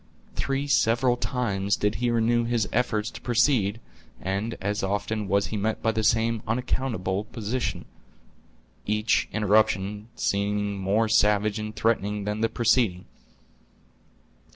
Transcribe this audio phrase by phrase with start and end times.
[0.35, 3.79] Three several times did he renew his efforts to proceed,
[4.19, 7.85] and as often was he met by the same unaccountable opposition,
[8.87, 13.05] each interruption seeming more savage and threatening than the preceding.